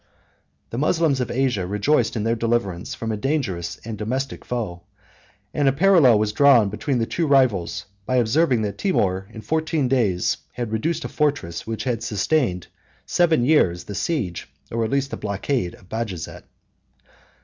[0.71, 4.81] The Moslems of Asia rejoiced in their deliverance from a dangerous and domestic foe;
[5.53, 9.87] and a parallel was drawn between the two rivals, by observing that Timour, in fourteen
[9.87, 12.65] days, had reduced a fortress which had sustained
[13.05, 16.45] seven years the siege, or at least the blockade, of Bajazet.